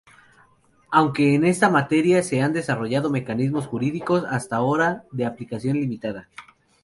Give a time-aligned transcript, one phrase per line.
[0.89, 6.27] Aunque en esta materia se han desarrollado mecanismos jurídicos, hasta ahora de aplicación limitada.